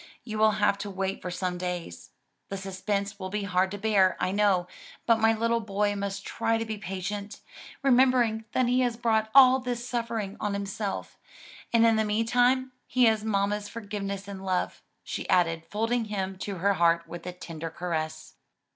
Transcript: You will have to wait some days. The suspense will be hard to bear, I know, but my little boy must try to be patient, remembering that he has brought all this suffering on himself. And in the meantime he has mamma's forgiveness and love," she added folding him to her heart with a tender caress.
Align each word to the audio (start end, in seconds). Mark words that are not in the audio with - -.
You 0.23 0.39
will 0.39 0.53
have 0.53 0.79
to 0.79 0.89
wait 0.89 1.21
some 1.31 1.59
days. 1.59 2.09
The 2.49 2.57
suspense 2.57 3.19
will 3.19 3.29
be 3.29 3.43
hard 3.43 3.69
to 3.69 3.77
bear, 3.77 4.17
I 4.19 4.31
know, 4.31 4.65
but 5.05 5.19
my 5.19 5.31
little 5.31 5.59
boy 5.59 5.95
must 5.95 6.25
try 6.25 6.57
to 6.57 6.65
be 6.65 6.79
patient, 6.79 7.39
remembering 7.83 8.45
that 8.53 8.65
he 8.65 8.79
has 8.81 8.97
brought 8.97 9.29
all 9.35 9.59
this 9.59 9.87
suffering 9.87 10.37
on 10.39 10.53
himself. 10.55 11.19
And 11.71 11.85
in 11.85 11.97
the 11.97 12.03
meantime 12.03 12.71
he 12.87 13.03
has 13.03 13.23
mamma's 13.23 13.69
forgiveness 13.69 14.27
and 14.27 14.43
love," 14.43 14.81
she 15.03 15.29
added 15.29 15.67
folding 15.69 16.05
him 16.05 16.35
to 16.39 16.55
her 16.55 16.73
heart 16.73 17.07
with 17.07 17.27
a 17.27 17.31
tender 17.31 17.69
caress. 17.69 18.33